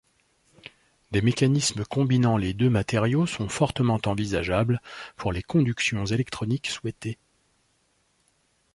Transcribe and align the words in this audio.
Des 1.11 1.21
mécanismes 1.21 1.85
combinant 1.85 2.35
les 2.35 2.55
deux 2.55 2.71
matériaux 2.71 3.27
sont 3.27 3.47
fortement 3.47 3.99
envisageables 4.07 4.81
pour 5.15 5.31
les 5.31 5.43
conductions 5.43 6.07
électroniques 6.07 6.69
souhaitées. 6.71 7.19